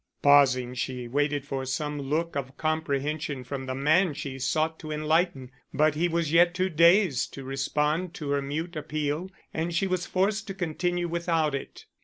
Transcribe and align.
Pausing, 0.23 0.73
she 0.73 1.07
waited 1.07 1.45
for 1.45 1.63
some 1.63 2.01
look 2.01 2.35
of 2.35 2.57
comprehension 2.57 3.43
from 3.43 3.67
the 3.67 3.75
man 3.75 4.15
she 4.15 4.39
sought 4.39 4.79
to 4.79 4.89
enlighten. 4.91 5.51
But 5.75 5.93
he 5.93 6.07
was 6.07 6.31
yet 6.33 6.55
too 6.55 6.69
dazed 6.69 7.35
to 7.35 7.43
respond 7.43 8.15
to 8.15 8.31
her 8.31 8.41
mute 8.41 8.75
appeal, 8.75 9.29
and 9.53 9.75
she 9.75 9.85
was 9.85 10.07
forced 10.07 10.47
to 10.47 10.55
continue 10.55 11.07
without 11.07 11.53
it. 11.53 11.85